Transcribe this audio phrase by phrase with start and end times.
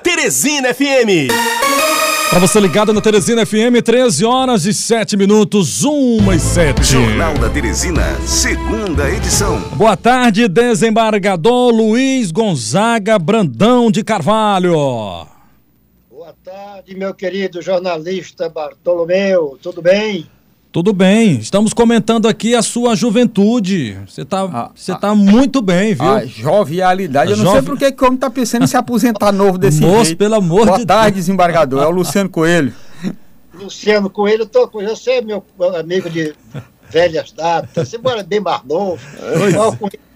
[0.00, 1.28] Teresina FM.
[2.30, 6.82] Para você ligado na Teresina FM, 13 horas e 7 minutos, 1 e 7.
[6.82, 9.60] Jornal da Teresina, segunda edição.
[9.76, 14.72] Boa tarde, desembargador Luiz Gonzaga Brandão de Carvalho.
[16.10, 20.26] Boa tarde, meu querido jornalista Bartolomeu, tudo bem?
[20.72, 23.98] Tudo bem, estamos comentando aqui a sua juventude.
[24.08, 26.08] Você está ah, você tá ah, muito bem, viu?
[26.08, 27.30] A jovialidade.
[27.30, 27.58] A Eu não jove...
[27.58, 30.18] sei por que como está pensando em se aposentar novo desse Moço, jeito.
[30.18, 31.26] pelo amor Boa de tarde, Deus.
[31.26, 31.82] desembargador.
[31.82, 32.72] É o Luciano Coelho.
[33.52, 35.44] Luciano Coelho, tô, você é meu
[35.78, 36.34] amigo de
[36.88, 38.98] velhas datas, você mora bem mais novo.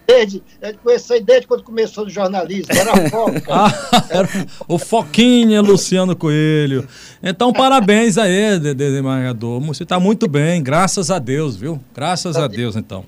[0.06, 3.42] Desde, eu conheci desde quando começou no jornalismo, era Foca.
[3.51, 4.29] ah, era
[4.69, 6.87] o Foquinha Luciano Coelho.
[7.23, 9.60] Então, parabéns aí, desembargador.
[9.62, 11.80] Você está muito bem, graças a Deus, viu?
[11.92, 13.05] Graças a Deus, então.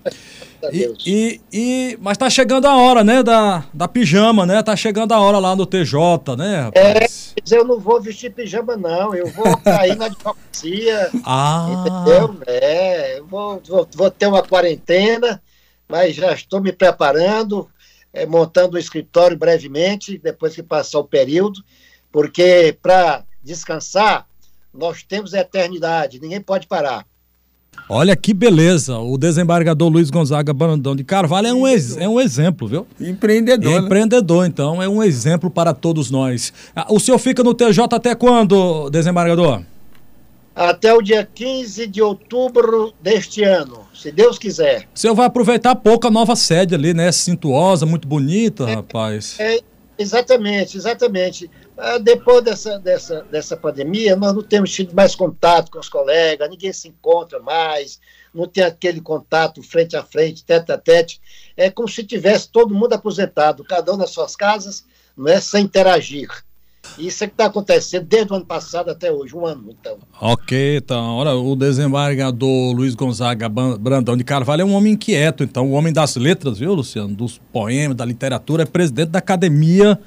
[0.72, 4.60] E, e, e, mas tá chegando a hora, né, da, da pijama, né?
[4.60, 7.34] Tá chegando a hora lá no TJ, né, rapaz?
[7.48, 9.14] É, eu não vou vestir pijama, não.
[9.14, 11.10] Eu vou cair na advocacia.
[11.24, 11.68] Ah.
[11.70, 12.36] Entendeu?
[12.46, 15.40] É, eu vou, vou, vou ter uma quarentena
[15.88, 17.68] mas já estou me preparando,
[18.12, 21.62] é, montando um escritório brevemente, depois que passar o período,
[22.12, 24.26] porque para descansar,
[24.72, 27.06] nós temos a eternidade, ninguém pode parar.
[27.88, 32.20] Olha que beleza, o desembargador Luiz Gonzaga Brandão de Carvalho é um, ex, é um
[32.20, 32.86] exemplo, viu?
[33.00, 33.72] Empreendedor.
[33.72, 34.48] É empreendedor, né?
[34.48, 36.52] então, é um exemplo para todos nós.
[36.74, 39.62] Ah, o senhor fica no TJ até quando, desembargador?
[40.58, 44.88] Até o dia 15 de outubro deste ano se Deus quiser.
[44.92, 47.12] O senhor vai aproveitar pouco a nova sede ali, né?
[47.12, 49.36] Cintuosa, muito bonita, é, rapaz.
[49.38, 49.60] É,
[49.96, 51.48] exatamente, exatamente.
[51.76, 56.50] Ah, depois dessa, dessa, dessa pandemia, nós não temos tido mais contato com os colegas,
[56.50, 58.00] ninguém se encontra mais,
[58.34, 61.20] não tem aquele contato frente a frente, tete a tete.
[61.56, 64.84] É como se tivesse todo mundo aposentado, cada um nas suas casas,
[65.16, 66.28] não é, sem interagir.
[66.96, 69.98] Isso é que está acontecendo desde o ano passado até hoje, um ano, então.
[70.20, 75.68] Ok, então, olha, o desembargador Luiz Gonzaga Brandão de Carvalho é um homem inquieto, então,
[75.68, 77.14] um homem das letras, viu, Luciano?
[77.14, 79.98] Dos poemas, da literatura, é presidente da academia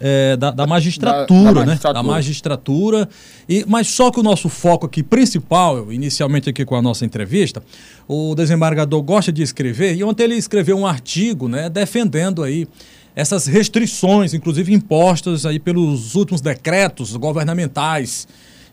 [0.00, 1.78] é, da, da, magistratura, da, da, magistratura, né?
[1.94, 3.08] Da magistratura.
[3.48, 7.62] E, mas só que o nosso foco aqui principal, inicialmente aqui com a nossa entrevista,
[8.06, 12.66] o desembargador gosta de escrever, e ontem ele escreveu um artigo, né, defendendo aí
[13.14, 18.26] essas restrições, inclusive impostas aí pelos últimos decretos governamentais,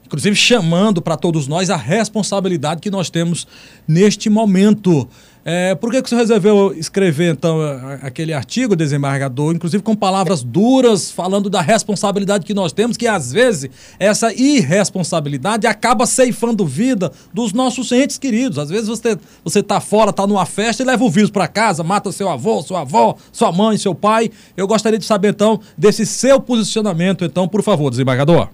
[0.06, 3.47] inclusive chamando para todos nós a responsabilidade que nós temos
[3.88, 5.07] neste momento.
[5.44, 7.59] É, por que, que você resolveu escrever, então,
[8.03, 13.31] aquele artigo, desembargador, inclusive com palavras duras, falando da responsabilidade que nós temos, que às
[13.31, 18.59] vezes essa irresponsabilidade acaba ceifando vida dos nossos entes queridos.
[18.59, 21.84] Às vezes você você está fora, está numa festa e leva o vírus para casa,
[21.84, 24.29] mata seu avô, sua avó, sua mãe, seu pai.
[24.56, 28.47] Eu gostaria de saber, então, desse seu posicionamento, então, por favor, desembargador.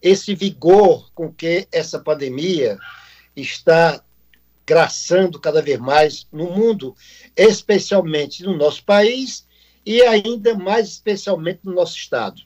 [0.00, 2.78] esse vigor com que essa pandemia
[3.36, 4.02] está
[4.66, 6.94] graçando cada vez mais no mundo,
[7.36, 9.46] especialmente no nosso país
[9.84, 12.42] e ainda mais especialmente no nosso estado.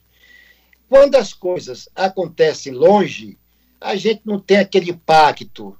[0.89, 3.39] Quando as coisas acontecem longe,
[3.81, 5.77] a gente não tem aquele impacto,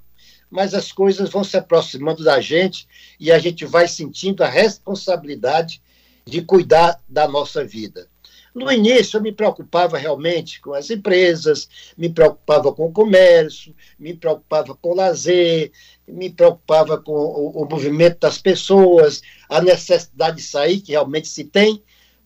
[0.51, 2.87] mas as coisas vão se aproximando da gente
[3.19, 5.81] e a gente vai sentindo a responsabilidade
[6.25, 8.09] de cuidar da nossa vida.
[8.57, 14.15] No início, eu me preocupava realmente com as empresas, me preocupava com o comércio, me
[14.15, 15.71] preocupava com o lazer,
[16.09, 21.45] me preocupava com o, o movimento das pessoas, a necessidade de sair, que realmente se
[21.45, 21.83] tem,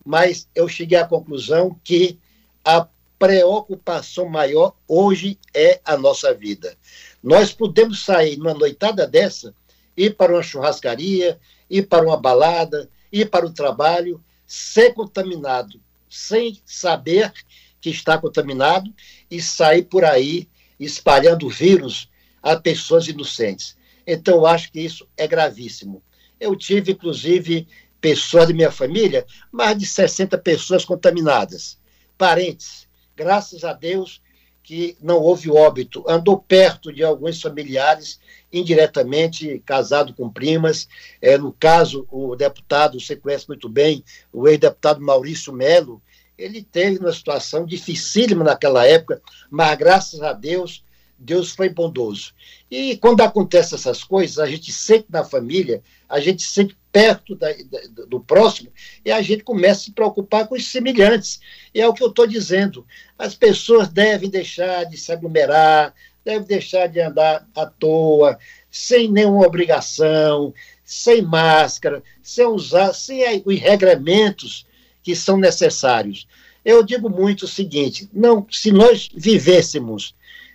[0.07, 2.17] mas eu cheguei à conclusão que
[2.65, 2.87] a
[3.19, 6.77] preocupação maior hoje é a nossa vida.
[7.21, 9.53] Nós podemos sair numa noitada dessa,
[9.97, 15.81] ir para uma churrascaria, ir para uma balada, ir para o trabalho, ser contaminado
[16.11, 17.33] sem saber
[17.81, 18.93] que está contaminado
[19.31, 20.49] e sair por aí
[20.79, 22.11] espalhando vírus
[22.43, 23.77] a pessoas inocentes.
[24.07, 26.03] Então, eu acho que isso é gravíssimo.
[26.39, 27.69] Eu tive, inclusive,
[28.01, 31.79] pessoas de minha família, mais de 60 pessoas contaminadas,
[32.19, 32.89] parentes.
[33.15, 34.21] Graças a Deus
[34.63, 36.05] que não houve óbito.
[36.09, 38.21] Andou perto de alguns familiares,
[38.53, 40.89] indiretamente casado com primas.
[41.21, 46.03] É, no caso, o deputado, você conhece muito bem, o ex-deputado Maurício Melo,
[46.37, 49.21] ele teve uma situação dificílima naquela época,
[49.51, 50.83] mas graças a Deus
[51.21, 52.33] Deus foi bondoso.
[52.71, 57.49] E quando acontecem essas coisas, a gente sente na família, a gente sente perto da,
[57.53, 58.73] da, do próximo
[59.05, 61.41] e a gente começa a se preocupar com os semelhantes.
[61.75, 62.87] E é o que eu estou dizendo.
[63.19, 65.95] As pessoas devem deixar de se aglomerar,
[66.25, 68.39] devem deixar de andar à toa,
[68.71, 70.53] sem nenhuma obrigação,
[70.85, 74.67] sem máscara, sem usar, sem os regramentos
[75.03, 76.27] que são necessários.
[76.65, 80.15] Eu digo muito o seguinte: não, se nós vivêssemos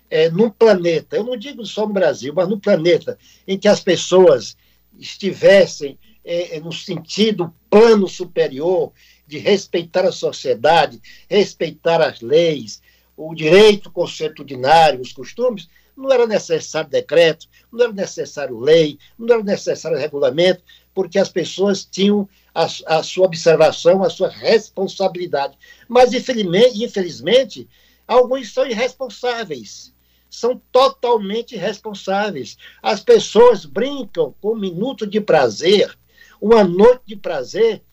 [0.10, 3.18] é, num planeta, eu não digo só no Brasil, mas no planeta
[3.48, 4.56] em que as pessoas
[5.00, 8.92] estivessem é, é no sentido plano superior
[9.28, 12.82] de respeitar a sociedade, respeitar as leis,
[13.16, 19.44] o direito consuetudinário, os costumes, não era necessário decreto, não era necessário lei, não era
[19.44, 20.62] necessário regulamento,
[20.94, 25.58] porque as pessoas tinham a, a sua observação, a sua responsabilidade.
[25.88, 27.70] Mas, infelizmente, infelizmente,
[28.08, 29.94] alguns são irresponsáveis
[30.28, 32.58] são totalmente irresponsáveis.
[32.84, 35.98] As pessoas brincam com um minuto de prazer,
[36.40, 37.84] uma noite de prazer,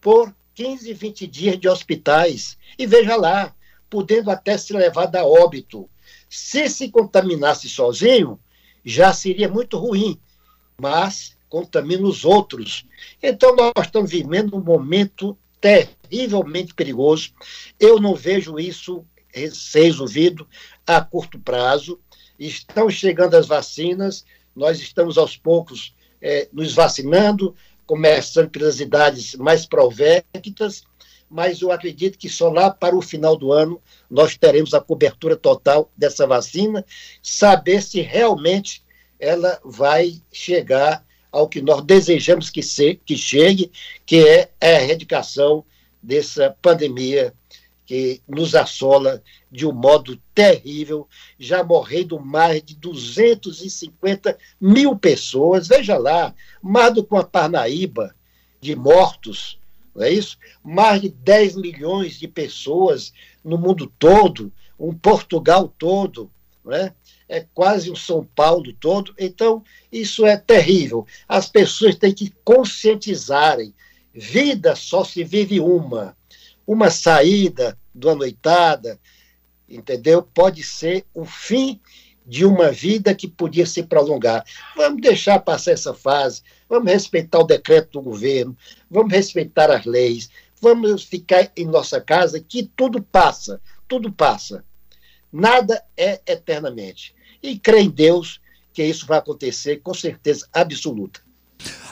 [0.00, 2.56] por 15, 20 dias de hospitais.
[2.78, 3.54] E veja lá,
[3.88, 5.88] podendo até ser levado a óbito.
[6.28, 8.38] Se se contaminasse sozinho,
[8.84, 10.18] já seria muito ruim,
[10.78, 12.86] mas contamina os outros.
[13.22, 17.32] Então, nós estamos vivendo um momento terrivelmente perigoso.
[17.78, 19.04] Eu não vejo isso
[19.74, 20.48] resolvido
[20.86, 22.00] a curto prazo.
[22.38, 24.24] Estão chegando as vacinas,
[24.54, 27.54] nós estamos aos poucos é, nos vacinando,
[27.90, 30.84] começando pelas idades mais provectas,
[31.28, 35.34] mas eu acredito que só lá para o final do ano nós teremos a cobertura
[35.34, 36.86] total dessa vacina,
[37.20, 38.84] saber se realmente
[39.18, 42.60] ela vai chegar ao que nós desejamos que,
[43.04, 43.72] que chegue,
[44.06, 45.64] que é a erradicação
[46.00, 47.34] dessa pandemia
[47.90, 49.20] que nos assola
[49.50, 56.32] de um modo terrível, já morrendo mais de 250 mil pessoas, veja lá,
[56.62, 58.14] mais do que uma Parnaíba
[58.60, 59.58] de mortos,
[59.92, 60.38] não é isso?
[60.62, 66.30] Mais de 10 milhões de pessoas no mundo todo, um Portugal todo,
[66.64, 66.94] não é?
[67.28, 69.12] é quase um São Paulo todo.
[69.18, 71.04] Então, isso é terrível.
[71.28, 73.74] As pessoas têm que conscientizarem.
[74.14, 76.16] Vida só se vive uma.
[76.64, 78.98] Uma saída uma noitada,
[79.68, 80.22] entendeu?
[80.22, 81.80] Pode ser o fim
[82.26, 84.44] de uma vida que podia se prolongar.
[84.76, 88.56] Vamos deixar passar essa fase, vamos respeitar o decreto do governo,
[88.90, 94.64] vamos respeitar as leis, vamos ficar em nossa casa, que tudo passa, tudo passa.
[95.32, 97.14] Nada é eternamente.
[97.42, 98.40] E crê em Deus
[98.72, 101.20] que isso vai acontecer com certeza absoluta.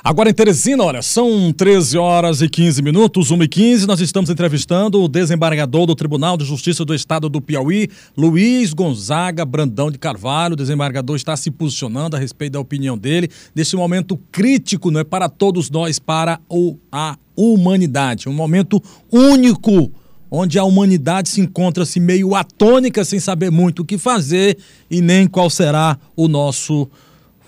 [0.02, 4.30] Agora em Teresina, olha, são 13 horas e 15 minutos, 1 e 15 nós estamos
[4.30, 9.98] entrevistando o desembargador do Tribunal de Justiça do Estado do Piauí, Luiz Gonzaga Brandão de
[9.98, 10.54] Carvalho.
[10.54, 15.04] O desembargador está se posicionando a respeito da opinião dele, nesse momento crítico, não é
[15.04, 18.28] para todos nós, para o, a humanidade.
[18.28, 18.82] Um momento
[19.12, 19.92] único
[20.30, 24.58] onde a humanidade se encontra-se meio atônica, sem saber muito o que fazer
[24.90, 26.88] e nem qual será o nosso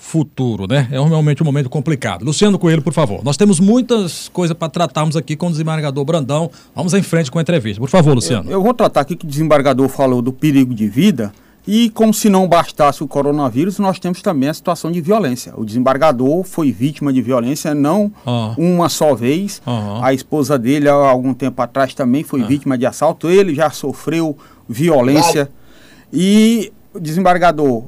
[0.01, 0.89] futuro, né?
[0.91, 2.25] É realmente um momento complicado.
[2.25, 3.23] Luciano Coelho, por favor.
[3.23, 6.51] Nós temos muitas coisas para tratarmos aqui com o desembargador Brandão.
[6.75, 7.79] Vamos em frente com a entrevista.
[7.79, 8.51] Por favor, Luciano.
[8.51, 11.31] Eu, eu vou tratar aqui que o desembargador falou do perigo de vida.
[11.67, 15.53] E como se não bastasse o coronavírus, nós temos também a situação de violência.
[15.55, 18.77] O desembargador foi vítima de violência não uhum.
[18.77, 19.61] uma só vez.
[19.67, 20.03] Uhum.
[20.03, 22.47] A esposa dele, há algum tempo atrás, também foi uhum.
[22.47, 23.29] vítima de assalto.
[23.29, 25.51] Ele já sofreu violência.
[26.11, 27.85] E o desembargador,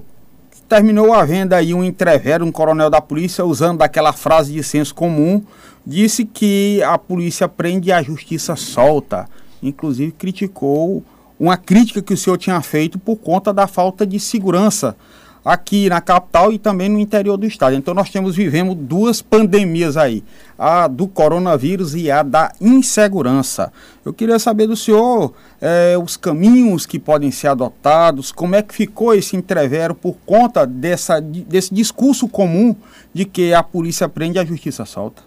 [0.72, 5.44] terminou havendo aí um entrevero, um coronel da polícia, usando daquela frase de senso comum,
[5.86, 9.28] disse que a polícia prende e a justiça solta.
[9.62, 11.04] Inclusive criticou
[11.38, 14.96] uma crítica que o senhor tinha feito por conta da falta de segurança
[15.44, 17.74] aqui na capital e também no interior do estado.
[17.74, 20.22] Então nós temos vivemos duas pandemias aí,
[20.56, 23.72] a do coronavírus e a da insegurança.
[24.04, 28.74] Eu queria saber do senhor é, os caminhos que podem ser adotados, como é que
[28.74, 32.74] ficou esse entrevero por conta dessa, desse discurso comum
[33.12, 35.22] de que a polícia prende e a justiça solta.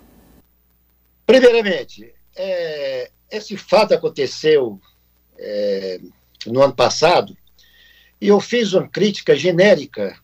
[1.25, 4.79] Primeiramente, é, esse fato aconteceu
[5.38, 6.00] é,
[6.45, 7.36] no ano passado
[8.25, 10.17] e eu fiz uma crítica genérica,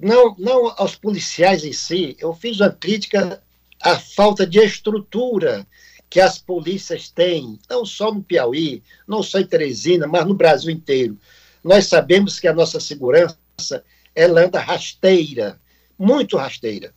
[0.00, 3.42] não, não aos policiais em si, eu fiz uma crítica
[3.82, 5.66] à falta de estrutura
[6.08, 10.70] que as polícias têm, não só no Piauí, não só em Teresina, mas no Brasil
[10.70, 11.18] inteiro.
[11.62, 13.84] Nós sabemos que a nossa segurança
[14.14, 15.60] ela anda rasteira,
[15.98, 16.94] muito rasteira.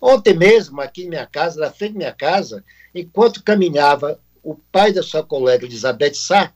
[0.00, 4.94] Ontem mesmo, aqui em minha casa, na frente da minha casa, enquanto caminhava o pai
[4.94, 6.54] da sua colega Elizabeth Sá,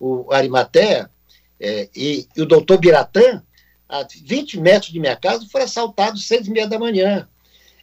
[0.00, 1.08] o Arimatea,
[1.60, 3.42] é, e, e, o doutor Biratã,
[3.88, 7.28] a 20 metros de minha casa, foi assaltado às seis e meia da manhã.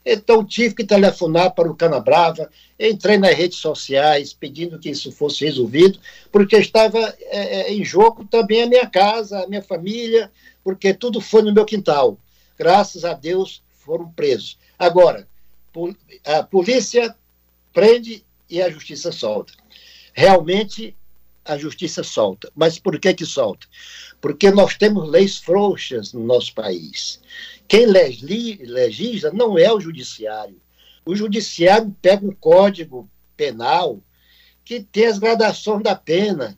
[0.03, 2.49] Então, tive que telefonar para o Canabrava,
[2.79, 5.99] entrei nas redes sociais pedindo que isso fosse resolvido,
[6.31, 10.31] porque estava é, é, em jogo também a minha casa, a minha família,
[10.63, 12.17] porque tudo foi no meu quintal.
[12.57, 14.57] Graças a Deus foram presos.
[14.77, 15.27] Agora,
[16.25, 17.15] a polícia
[17.71, 19.53] prende e a justiça solta.
[20.13, 20.95] Realmente,
[21.51, 22.49] a justiça solta.
[22.55, 23.67] Mas por que que solta?
[24.21, 27.19] Porque nós temos leis frouxas no nosso país.
[27.67, 30.61] Quem legisla não é o judiciário.
[31.05, 34.01] O judiciário pega um código penal
[34.63, 36.57] que tem as gradações da pena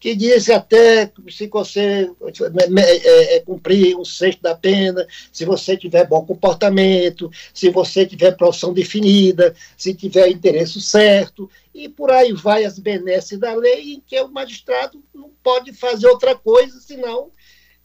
[0.00, 2.10] que diz até se você
[2.78, 8.36] é, é, cumprir um sexto da pena, se você tiver bom comportamento, se você tiver
[8.36, 14.00] profissão definida, se tiver interesse certo, e por aí vai as benesses da lei, em
[14.00, 17.30] que o magistrado não pode fazer outra coisa senão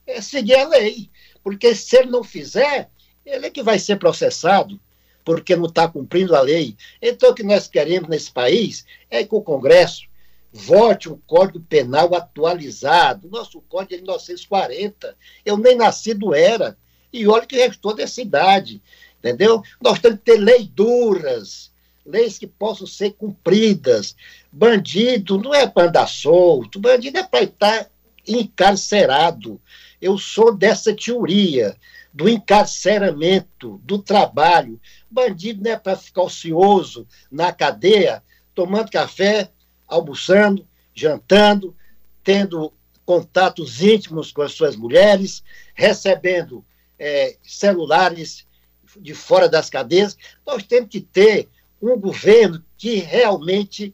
[0.05, 1.09] é, seguir a lei.
[1.43, 2.89] Porque se ele não fizer,
[3.25, 4.79] ele é que vai ser processado,
[5.25, 6.75] porque não está cumprindo a lei.
[7.01, 10.03] Então, o que nós queremos nesse país é que o Congresso
[10.53, 13.27] vote um Código Penal atualizado.
[13.27, 15.17] Nosso Código é de 1940.
[15.43, 16.77] Eu nem nascido era.
[17.11, 18.81] E olha que restou dessa idade.
[19.17, 19.63] Entendeu?
[19.81, 21.71] Nós temos que ter leis duras,
[22.05, 24.15] leis que possam ser cumpridas.
[24.51, 27.89] Bandido não é para andar solto, bandido é para estar
[28.27, 29.59] encarcerado.
[29.99, 31.75] Eu sou dessa teoria
[32.13, 34.79] do encarceramento, do trabalho.
[35.09, 38.21] Bandido não é para ficar ocioso na cadeia,
[38.53, 39.49] tomando café,
[39.93, 41.75] almoçando, jantando,
[42.23, 42.73] tendo
[43.05, 46.65] contatos íntimos com as suas mulheres, recebendo
[46.97, 48.45] é, celulares
[48.97, 50.17] de fora das cadeias.
[50.45, 51.49] Nós temos que ter
[51.81, 53.93] um governo que realmente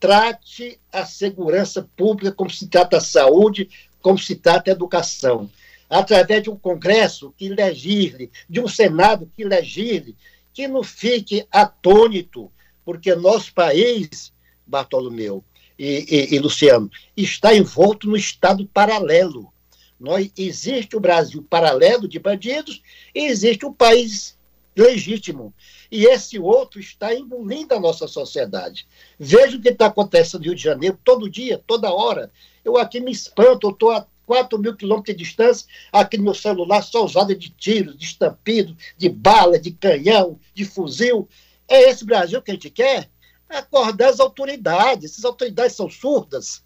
[0.00, 3.68] trate a segurança pública como se trata a saúde,
[4.00, 5.50] como se trata a educação.
[5.88, 10.16] Através de um Congresso que legisle, de um Senado que legisle,
[10.52, 12.50] que não fique atônito,
[12.84, 14.32] porque nosso país
[14.68, 15.42] Bartolomeu
[15.78, 19.52] e, e, e Luciano, está envolto no Estado paralelo.
[19.98, 22.82] Nós, existe o Brasil paralelo de bandidos
[23.14, 24.36] e existe o país
[24.76, 25.52] legítimo.
[25.90, 28.86] E esse outro está engolindo a nossa sociedade.
[29.18, 32.30] Veja o que está acontecendo no Rio de Janeiro, todo dia, toda hora.
[32.64, 36.34] Eu aqui me espanto, eu estou a 4 mil quilômetros de distância, aqui no meu
[36.34, 41.26] celular, só usada de tiros, de estampido, de bala, de canhão, de fuzil.
[41.66, 43.10] É esse Brasil que a gente quer?
[43.48, 45.12] Acordar as autoridades.
[45.12, 46.62] Essas autoridades são surdas,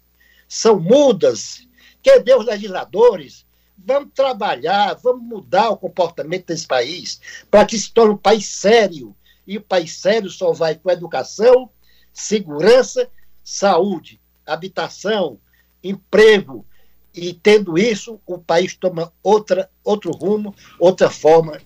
[0.47, 1.67] são mudas.
[2.03, 3.45] Cadê os legisladores?
[3.77, 9.15] Vamos trabalhar, vamos mudar o comportamento desse país para que se torne um país sério.
[9.45, 11.69] E o país sério só vai com educação,
[12.13, 13.09] segurança,
[13.43, 15.39] saúde, habitação,
[15.83, 16.65] emprego.
[17.13, 21.59] E tendo isso, o país toma outra, outro rumo, outra forma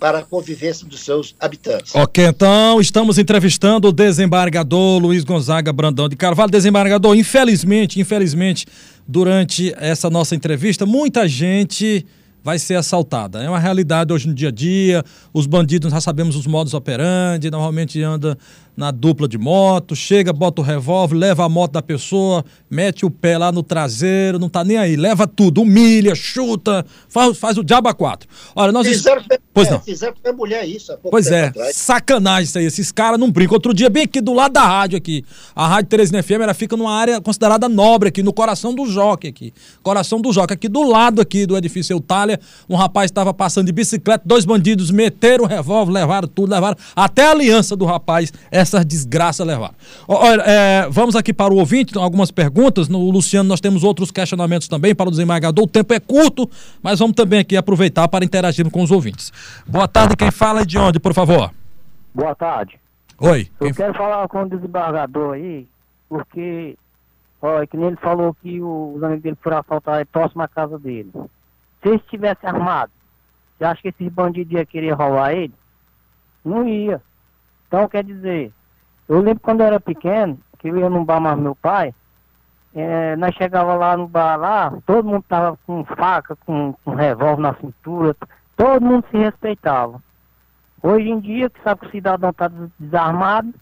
[0.00, 1.94] para a convivência dos seus habitantes.
[1.94, 6.50] Ok, então estamos entrevistando o desembargador Luiz Gonzaga Brandão de Carvalho.
[6.50, 8.66] Desembargador, infelizmente, infelizmente,
[9.06, 12.06] durante essa nossa entrevista, muita gente
[12.42, 13.42] vai ser assaltada.
[13.42, 15.04] É uma realidade hoje no dia a dia.
[15.34, 18.38] Os bandidos, já sabemos os modos operandi, normalmente anda
[18.80, 23.10] na dupla de moto, chega, bota o revólver, leva a moto da pessoa, mete o
[23.10, 27.62] pé lá no traseiro, não tá nem aí, leva tudo, humilha, chuta, faz, faz o
[27.62, 28.26] diabo a quatro.
[28.56, 29.22] Olha, nós fizeram,
[29.52, 29.80] pois é, não.
[29.80, 30.96] fizeram com a mulher isso.
[31.10, 31.76] pois é, atrás.
[31.76, 33.56] sacanagem isso aí, esses caras não brincam.
[33.56, 36.74] Outro dia, bem aqui do lado da rádio aqui, a Rádio Teresina FM, ela fica
[36.74, 40.82] numa área considerada nobre aqui, no coração do Joque aqui, coração do Joque, aqui do
[40.82, 45.46] lado aqui do edifício Eutália, um rapaz estava passando de bicicleta, dois bandidos meteram o
[45.46, 48.32] revólver, levaram tudo, levaram até a aliança do rapaz,
[48.74, 49.74] essas desgraças levaram.
[50.08, 52.88] Olha, é, vamos aqui para o ouvinte, algumas perguntas.
[52.88, 55.64] No Luciano, nós temos outros questionamentos também para o desembargador.
[55.64, 56.48] O tempo é curto,
[56.82, 59.32] mas vamos também aqui aproveitar para interagir com os ouvintes.
[59.66, 61.50] Boa tarde, quem fala é de onde, por favor?
[62.14, 62.78] Boa tarde.
[63.18, 63.48] Oi.
[63.60, 63.74] Eu quem...
[63.74, 65.68] quero falar com o desembargador aí,
[66.08, 66.76] porque,
[67.42, 71.10] olha, que nem ele falou que os amigos dele foram assaltar próximo à casa dele.
[71.82, 72.92] Se ele estivesse armado,
[73.56, 75.52] você acha que esses bandidos iam querer roubar ele?
[76.44, 77.02] Não ia.
[77.68, 78.52] Então, quer dizer,
[79.10, 81.92] eu lembro quando eu era pequeno, que eu ia num bar mais meu pai,
[82.72, 87.42] é, nós chegava lá no bar lá, todo mundo tava com faca, com, com revólver
[87.42, 88.16] na cintura,
[88.56, 90.00] todo mundo se respeitava.
[90.80, 92.48] Hoje em dia, que sabe que o cidadão tá
[92.78, 93.52] desarmado,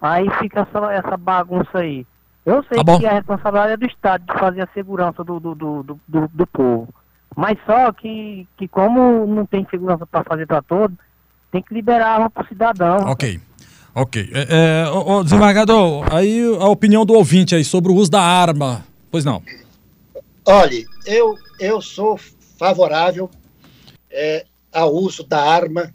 [0.00, 2.06] aí fica essa, essa bagunça aí.
[2.46, 5.54] Eu sei tá que a responsabilidade é do Estado de fazer a segurança do, do,
[5.54, 6.88] do, do, do povo.
[7.36, 10.96] Mas só que, que como não tem segurança para fazer para todos,
[11.52, 13.10] tem que liberar para o cidadão.
[13.10, 13.38] Ok.
[13.94, 14.30] Ok.
[14.32, 18.86] É, é, desembargador, aí a opinião do ouvinte aí sobre o uso da arma.
[19.10, 19.42] Pois não.
[20.46, 22.18] Olhe, eu, eu sou
[22.58, 23.30] favorável
[24.10, 25.92] é, ao uso da arma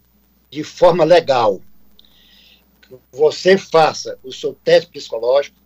[0.49, 1.61] de forma legal.
[3.11, 5.57] Você faça o seu teste psicológico,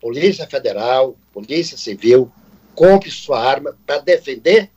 [0.00, 2.30] Polícia Federal, Polícia Civil,
[2.74, 4.70] compre sua arma para defender.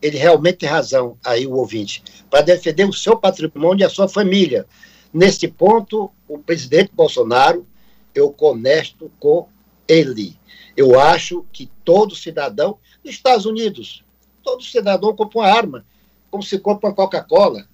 [0.00, 4.08] Ele realmente tem razão, aí o ouvinte, para defender o seu patrimônio e a sua
[4.08, 4.66] família.
[5.14, 7.64] Neste ponto, o presidente Bolsonaro,
[8.12, 9.46] eu conesto com
[9.86, 10.36] ele.
[10.76, 14.04] Eu acho que todo cidadão, nos Estados Unidos,
[14.42, 15.86] todo cidadão compra uma arma,
[16.32, 17.64] como se compra uma Coca-Cola,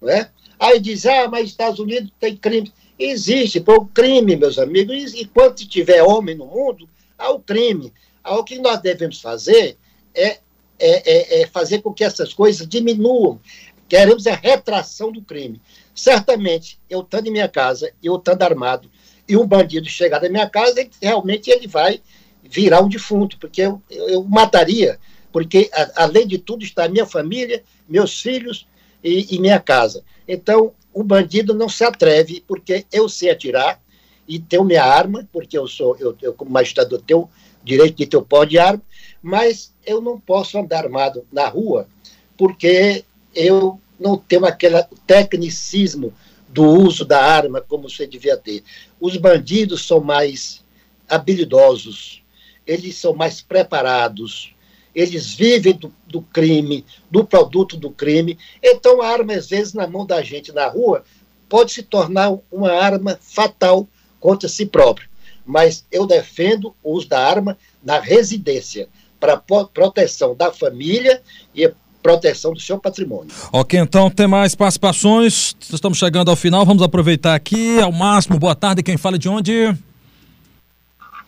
[0.00, 0.30] não é?
[0.58, 2.72] Aí diz, ah, mas Estados Unidos tem crime.
[2.98, 6.88] Existe, por crime, meus amigos, e enquanto tiver homem no mundo,
[7.18, 7.92] há o crime.
[8.24, 9.76] O que nós devemos fazer
[10.14, 10.38] é,
[10.78, 13.38] é, é, é fazer com que essas coisas diminuam.
[13.86, 15.60] Queremos a retração do crime.
[15.96, 18.90] Certamente, eu estando em minha casa, eu estando armado,
[19.26, 22.02] e um bandido chegar na minha casa, ele, realmente ele vai
[22.44, 25.00] virar um defunto, porque eu, eu, eu mataria,
[25.32, 28.66] porque a, além de tudo está minha família, meus filhos
[29.02, 30.04] e, e minha casa.
[30.28, 33.80] Então, o bandido não se atreve, porque eu sei atirar
[34.28, 37.28] e tenho minha arma, porque eu sou, eu, eu como magistrado, tenho
[37.64, 38.82] direito de ter o pó de arma,
[39.22, 41.88] mas eu não posso andar armado na rua,
[42.36, 43.02] porque
[43.34, 46.12] eu não tenho aquele tecnicismo
[46.48, 48.62] do uso da arma como você devia ter.
[49.00, 50.64] Os bandidos são mais
[51.08, 52.22] habilidosos,
[52.66, 54.54] eles são mais preparados,
[54.94, 58.38] eles vivem do, do, crime, do produto do crime.
[58.62, 61.04] Então, a arma, às vezes, na mão da gente na rua,
[61.48, 63.86] pode se tornar uma arma fatal
[64.18, 65.08] contra si próprio.
[65.44, 68.88] Mas eu defendo o uso da arma na residência,
[69.20, 71.22] para proteção da família
[71.54, 71.72] e
[72.06, 73.34] proteção do seu patrimônio.
[73.52, 75.56] Ok, então tem mais participações.
[75.60, 78.38] Estamos chegando ao final, vamos aproveitar aqui ao máximo.
[78.38, 79.66] Boa tarde, quem fala de onde?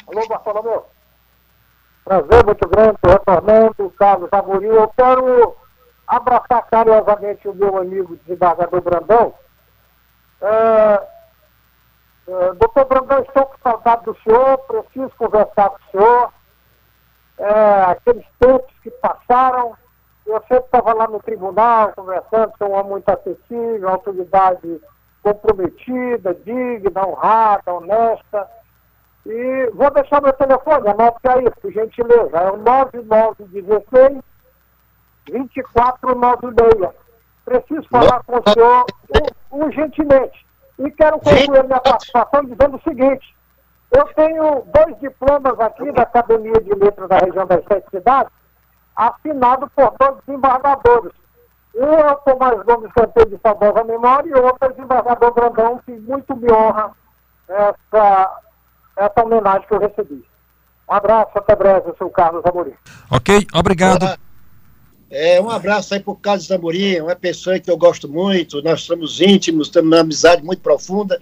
[0.06, 0.84] Alô, Bartolomeu.
[2.04, 4.66] Prazer muito grande, retornando, Carlos Amorim.
[4.66, 5.56] Eu quero
[6.06, 9.34] abraçar carinhosamente o meu amigo desembargador Brandão.
[10.40, 11.02] É,
[12.28, 16.32] é, doutor Brandão, estou com saudade do senhor, preciso conversar com o senhor.
[17.36, 19.76] É, aqueles tempos que passaram,
[20.28, 24.80] eu sempre estava lá no tribunal conversando, sou um homem muito acessível, autoridade
[25.22, 28.48] comprometida, digna, honrada, honesta.
[29.26, 32.36] E vou deixar meu telefone, anote aí, por gentileza.
[32.36, 34.22] É o 9916
[35.26, 36.94] 2496.
[37.44, 38.86] Preciso falar com o senhor
[39.50, 40.46] urgentemente.
[40.78, 43.36] E quero concluir minha participação dizendo o seguinte.
[43.90, 48.30] Eu tenho dois diplomas aqui da Academia de Letras da região das Sete Cidades,
[48.98, 51.12] assinado por dois desembargadores.
[51.74, 55.32] Um é o Tomás Gomes Canteiro de saudosa memória e o outro é o desembargador
[55.32, 56.90] Grandão, que muito me honra
[57.48, 58.40] essa
[58.96, 60.24] essa homenagem que eu recebi.
[60.90, 62.74] Um abraço, até breve, eu sou o Carlos Amorim.
[63.10, 64.18] Ok, obrigado.
[65.08, 68.82] É, um abraço aí para o Carlos Amorim, uma pessoa que eu gosto muito, nós
[68.82, 71.20] somos íntimos, temos uma amizade muito profunda.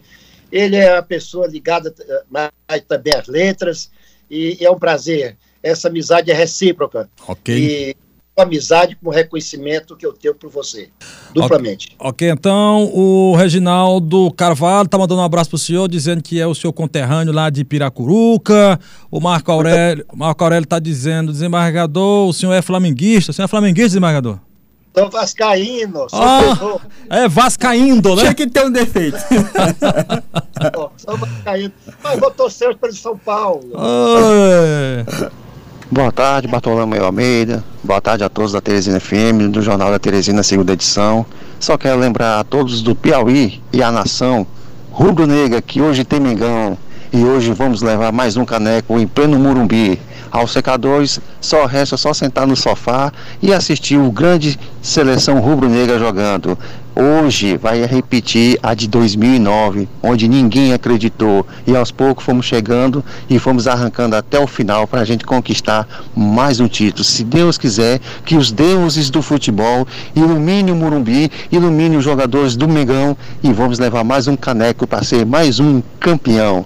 [0.51, 3.91] Ele é uma pessoa ligada eh, mais também às letras,
[4.31, 5.37] e, e é um prazer.
[5.62, 7.09] Essa amizade é recíproca.
[7.27, 7.57] Ok.
[7.57, 7.97] E
[8.42, 10.90] amizade como reconhecimento que eu tenho por você,
[11.33, 11.97] duplamente.
[11.99, 16.47] Ok, okay então o Reginaldo Carvalho tá mandando um abraço pro senhor, dizendo que é
[16.47, 18.79] o seu conterrâneo lá de Piracuruca.
[19.11, 23.31] O Marco Aurélio, Marco Aurélio tá dizendo, desembargador, o senhor é flamenguista.
[23.31, 24.38] O senhor é flamenguista, desembargador?
[24.97, 28.23] Sou vascaíno, sou ah, É vascaíndo, né?
[28.23, 29.19] Tinha que ter um defeito.
[30.97, 31.73] sou vascaíno.
[32.03, 33.73] Mas vou torcer para São Paulo.
[35.88, 37.62] Boa tarde, Bartolomeu Almeida.
[37.83, 41.25] Boa tarde a todos da Teresina FM, do Jornal da Teresina, segunda edição.
[41.61, 44.44] Só quero lembrar a todos do Piauí e a nação
[44.90, 46.77] rubro-negra que hoje tem Mengão
[47.12, 50.01] e hoje vamos levar mais um caneco em pleno Murumbi.
[50.31, 56.59] Aos secadores, só resta só sentar no sofá e assistir o grande seleção rubro-negra jogando.
[56.99, 61.47] Hoje vai repetir a de 2009, onde ninguém acreditou.
[61.67, 65.87] E aos poucos fomos chegando e fomos arrancando até o final para a gente conquistar
[66.17, 67.05] mais um título.
[67.05, 72.67] Se Deus quiser, que os deuses do futebol ilumine o Murumbi, ilumine os jogadores do
[72.67, 76.65] Mengão e vamos levar mais um caneco para ser mais um campeão.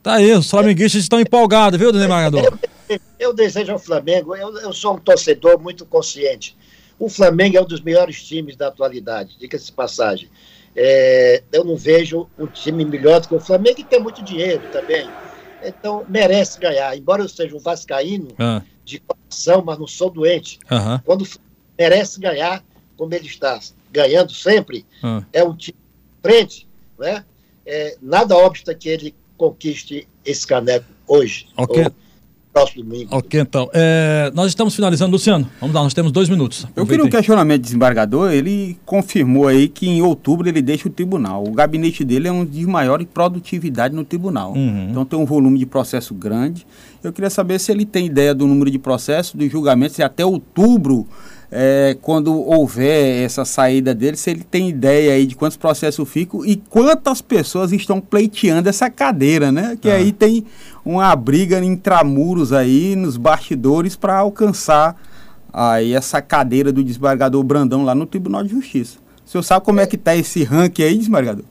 [0.00, 2.58] Está aí, os flamenguistas estão empolgados, viu, desembargador?
[2.88, 6.56] Eu, eu desejo ao Flamengo, eu, eu sou um torcedor muito consciente
[7.00, 10.28] o Flamengo é um dos melhores times da atualidade, diga-se de passagem.
[10.76, 14.62] É, eu não vejo um time melhor do que o Flamengo e tem muito dinheiro
[14.70, 15.08] também.
[15.64, 16.94] Então, merece ganhar.
[16.96, 18.62] Embora eu seja um vascaíno ah.
[18.84, 20.58] de coração, mas não sou doente.
[20.70, 20.98] Uhum.
[20.98, 21.26] Quando
[21.78, 22.62] merece ganhar,
[22.98, 23.58] como ele está
[23.90, 25.22] ganhando sempre, ah.
[25.32, 25.78] é um time
[26.22, 27.24] frente, né?
[27.64, 31.46] É, nada obsta que ele conquiste esse caneco hoje.
[31.56, 31.86] Ok.
[32.52, 33.08] próximo domingo.
[33.16, 33.70] Ok, então.
[33.72, 35.48] É, nós estamos finalizando, Luciano.
[35.58, 36.66] Vamos lá, nós temos dois minutos.
[36.76, 38.32] Eu queria um questionamento do desembargador.
[38.32, 41.42] Ele confirmou aí que em outubro ele deixa o tribunal.
[41.42, 44.52] O gabinete dele é um de maior produtividade no tribunal.
[44.52, 44.90] Uhum.
[44.90, 46.66] Então tem um volume de processo grande.
[47.02, 50.26] Eu queria saber se ele tem ideia do número de processos, dos julgamentos, se até
[50.26, 51.06] outubro
[51.52, 56.44] é, quando houver essa saída dele, se ele tem ideia aí de quantos processos ficam
[56.44, 59.76] e quantas pessoas estão pleiteando essa cadeira, né?
[59.80, 59.96] Que ah.
[59.96, 60.46] aí tem
[60.84, 64.96] uma briga intramuros aí nos bastidores para alcançar
[65.52, 68.98] aí essa cadeira do desembargador Brandão lá no Tribunal de Justiça.
[69.26, 71.44] O senhor sabe como é, é que está esse ranking aí, desembargador?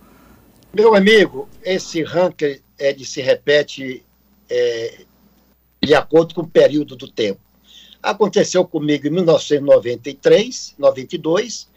[0.73, 4.03] Meu amigo, esse ranking é de se repete
[4.49, 5.01] é,
[5.83, 7.39] de acordo com o período do tempo.
[8.01, 11.67] Aconteceu comigo em 1993, 92,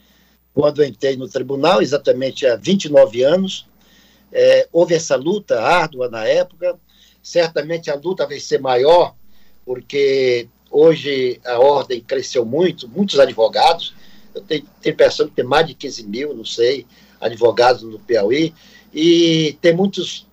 [0.54, 3.66] quando entrei no tribunal, exatamente há 29 anos.
[4.30, 6.78] É, houve essa luta árdua na época.
[7.22, 9.14] Certamente a luta vai ser maior,
[9.64, 13.94] porque hoje a ordem cresceu muito, muitos advogados.
[14.35, 16.87] Eu tenho, tenho impressão que tem mais de 15 mil, não sei,
[17.20, 18.54] advogados no Piauí,
[18.92, 20.26] e tem muitos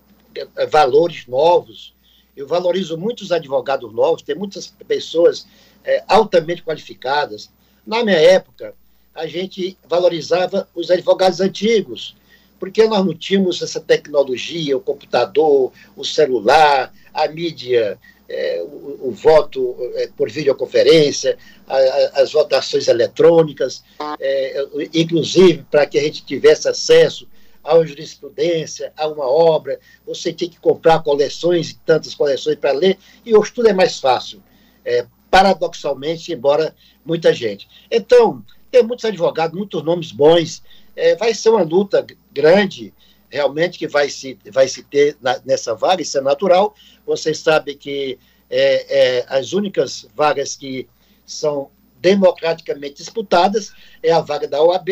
[0.56, 1.93] é, valores novos.
[2.39, 5.45] Eu valorizo muitos advogados novos, tem muitas pessoas
[5.84, 7.49] é, altamente qualificadas.
[7.86, 8.73] Na minha época,
[9.13, 12.15] a gente valorizava os advogados antigos,
[12.58, 17.99] porque nós não tínhamos essa tecnologia, o computador, o celular, a mídia,
[18.30, 23.84] é, o, o, voto é, por videoconferência, a, a, as votações eletrônicas,
[24.17, 27.28] é, inclusive para que a gente tivesse acesso
[27.69, 32.71] a uma jurisprudência, a uma obra, você tem que comprar coleções e tantas coleções para
[32.71, 34.41] ler, e hoje tudo é mais fácil.
[34.84, 37.69] É, paradoxalmente, embora muita gente.
[37.91, 40.63] Então, tem muitos advogados, muitos nomes bons.
[40.95, 42.91] É, vai ser uma luta grande,
[43.29, 46.73] realmente, que vai se, vai se ter na, nessa vaga, isso é natural.
[47.05, 48.17] Vocês sabem que
[48.49, 50.88] é, é, as únicas vagas que
[51.23, 51.69] são
[52.01, 54.89] democraticamente disputadas é a vaga da OAB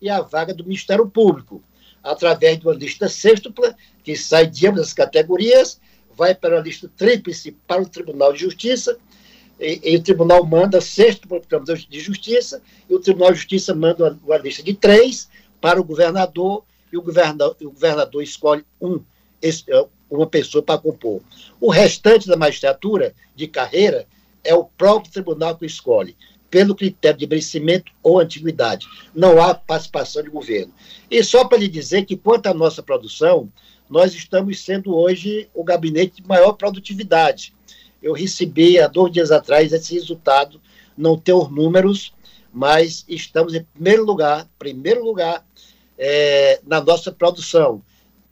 [0.00, 1.60] e a vaga do Ministério Público,
[2.02, 5.80] através de uma lista sextupla, que sai de ambas as categorias,
[6.16, 8.98] vai para a lista tríplice para o Tribunal de Justiça,
[9.58, 13.38] e, e, o tribunal manda sexto para o Tribunal de Justiça, e o Tribunal de
[13.38, 15.28] Justiça manda uma, uma lista de três
[15.60, 19.00] para o governador, e o governador, o governador escolhe um,
[19.42, 19.50] é,
[20.10, 21.20] uma pessoa para compor.
[21.60, 24.06] O restante da magistratura de carreira
[24.42, 26.16] é o próprio tribunal que escolhe,
[26.50, 28.86] pelo critério de merecimento ou antiguidade.
[29.14, 30.72] Não há participação de governo.
[31.10, 33.50] E só para lhe dizer que, quanto à nossa produção,
[33.88, 37.54] nós estamos sendo hoje o gabinete de maior produtividade
[38.02, 40.60] eu recebi há dois dias atrás esse resultado,
[40.96, 42.14] não tenho os números,
[42.52, 45.44] mas estamos em primeiro lugar, primeiro lugar
[45.98, 47.82] é, na nossa produção.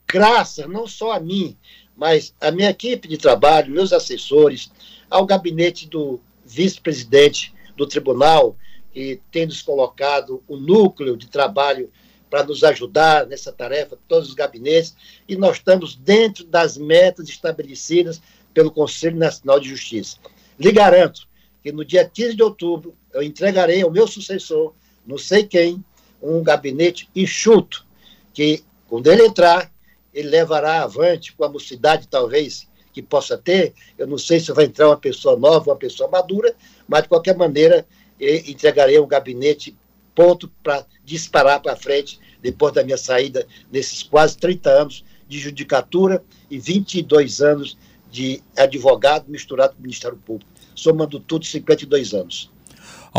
[0.07, 1.55] Graças não só a mim,
[1.95, 4.71] mas a minha equipe de trabalho, meus assessores,
[5.09, 8.57] ao gabinete do vice-presidente do tribunal,
[8.91, 11.89] que tem nos colocado o núcleo de trabalho
[12.29, 14.95] para nos ajudar nessa tarefa, todos os gabinetes,
[15.27, 18.21] e nós estamos dentro das metas estabelecidas
[18.53, 20.17] pelo Conselho Nacional de Justiça.
[20.59, 21.27] Lhe garanto
[21.63, 24.73] que no dia 15 de outubro eu entregarei ao meu sucessor,
[25.05, 25.83] não sei quem,
[26.21, 27.85] um gabinete enxuto,
[28.33, 29.71] que quando ele entrar,
[30.13, 32.68] ele levará avante com a mocidade talvez
[33.01, 36.55] que possa ter, eu não sei se vai entrar uma pessoa nova, uma pessoa madura,
[36.87, 37.85] mas de qualquer maneira
[38.19, 39.75] entregarei um gabinete
[40.13, 46.23] ponto para disparar para frente depois da minha saída nesses quase 30 anos de judicatura
[46.49, 47.77] e 22 anos
[48.11, 52.51] de advogado misturado com o Ministério Público, somando tudo 52 anos.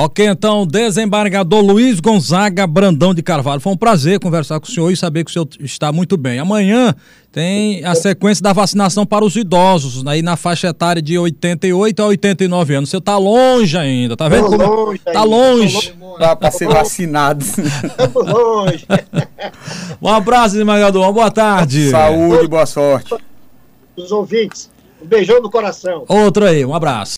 [0.03, 3.61] Ok, então, desembargador Luiz Gonzaga Brandão de Carvalho.
[3.61, 6.39] Foi um prazer conversar com o senhor e saber que o senhor está muito bem.
[6.39, 6.95] Amanhã
[7.31, 12.07] tem a sequência da vacinação para os idosos, aí na faixa etária de 88 a
[12.07, 12.89] 89 anos.
[12.89, 14.47] Você está longe ainda, tá vendo?
[14.47, 14.57] Como...
[14.57, 15.95] Longe tá longe.
[16.17, 17.45] Para ser vacinado.
[17.45, 18.87] Estamos longe.
[20.01, 21.03] um abraço, desembargador.
[21.03, 21.91] Uma boa tarde.
[21.91, 23.15] Saúde, boa sorte.
[23.95, 24.71] Os ouvintes.
[25.03, 26.07] Um beijão no coração.
[26.09, 27.09] Outro aí, um abraço.